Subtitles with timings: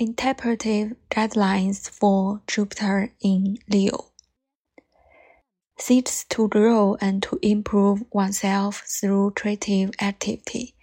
[0.00, 4.12] Interpretive guidelines for Jupiter in Leo
[5.78, 10.74] seeks to grow and to improve oneself through creative activity,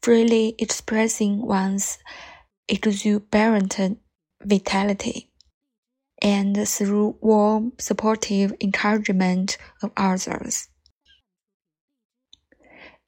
[0.00, 1.98] freely expressing one's
[2.68, 3.98] exuberant
[4.40, 5.32] vitality,
[6.22, 10.68] and through warm, supportive encouragement of others.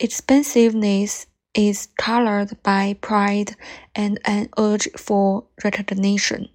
[0.01, 1.27] Expansiveness
[1.57, 3.57] is colored by pride
[3.95, 6.49] and an urge for recognition.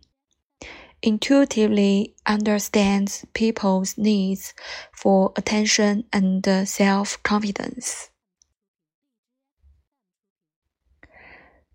[1.01, 4.53] Intuitively understands people's needs
[4.93, 8.11] for attention and self confidence.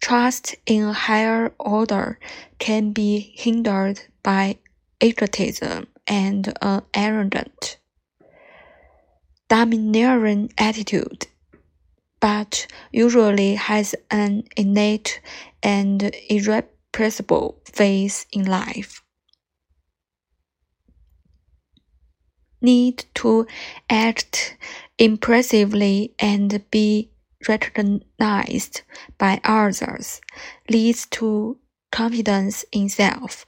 [0.00, 2.20] Trust in a higher order
[2.60, 4.58] can be hindered by
[5.00, 7.78] egotism and uh, an arrogant,
[9.48, 11.26] domineering attitude
[12.26, 15.20] but usually has an innate
[15.62, 19.04] and irrepressible faith in life.
[22.60, 23.46] Need to
[23.88, 24.56] act
[24.98, 27.12] impressively and be
[27.48, 28.82] recognized
[29.18, 30.20] by others
[30.68, 31.60] leads to
[31.92, 33.46] confidence in self.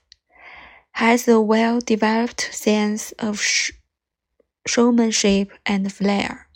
[0.92, 3.72] Has a well developed sense of sh
[4.68, 6.47] showmanship and flair.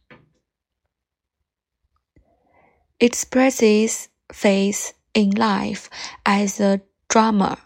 [3.03, 5.91] Expresses faith in life
[6.25, 7.59] as a drama,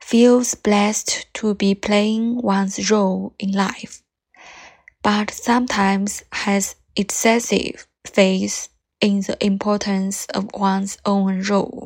[0.00, 4.02] feels blessed to be playing one's role in life,
[5.02, 8.68] but sometimes has excessive faith
[9.00, 11.83] in the importance of one's own role.